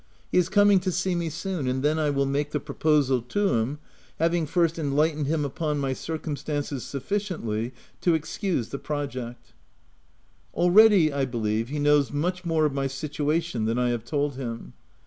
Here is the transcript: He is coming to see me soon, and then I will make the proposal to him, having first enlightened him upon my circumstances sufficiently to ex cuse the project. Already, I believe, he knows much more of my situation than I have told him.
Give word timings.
He 0.31 0.39
is 0.39 0.49
coming 0.49 0.79
to 0.79 0.91
see 0.91 1.13
me 1.13 1.29
soon, 1.29 1.67
and 1.67 1.83
then 1.83 1.99
I 1.99 2.09
will 2.09 2.25
make 2.25 2.49
the 2.53 2.59
proposal 2.59 3.21
to 3.21 3.49
him, 3.53 3.77
having 4.17 4.47
first 4.47 4.79
enlightened 4.79 5.27
him 5.27 5.45
upon 5.45 5.77
my 5.77 5.93
circumstances 5.93 6.83
sufficiently 6.83 7.71
to 8.01 8.15
ex 8.15 8.35
cuse 8.39 8.69
the 8.69 8.79
project. 8.79 9.53
Already, 10.55 11.13
I 11.13 11.25
believe, 11.25 11.69
he 11.69 11.77
knows 11.77 12.11
much 12.11 12.43
more 12.45 12.65
of 12.65 12.73
my 12.73 12.87
situation 12.87 13.65
than 13.65 13.77
I 13.77 13.89
have 13.89 14.03
told 14.03 14.37
him. 14.37 14.73